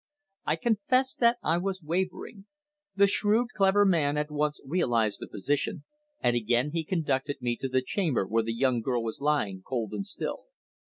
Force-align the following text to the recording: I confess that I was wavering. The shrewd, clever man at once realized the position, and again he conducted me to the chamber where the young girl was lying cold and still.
I 0.45 0.55
confess 0.55 1.13
that 1.13 1.37
I 1.43 1.59
was 1.59 1.83
wavering. 1.83 2.45
The 2.95 3.05
shrewd, 3.05 3.49
clever 3.55 3.85
man 3.85 4.17
at 4.17 4.31
once 4.31 4.59
realized 4.65 5.19
the 5.19 5.27
position, 5.27 5.83
and 6.21 6.35
again 6.35 6.71
he 6.71 6.83
conducted 6.83 7.39
me 7.39 7.55
to 7.57 7.69
the 7.69 7.83
chamber 7.83 8.25
where 8.25 8.41
the 8.41 8.51
young 8.51 8.81
girl 8.81 9.03
was 9.03 9.21
lying 9.21 9.61
cold 9.61 9.91
and 9.93 10.07
still. 10.07 10.45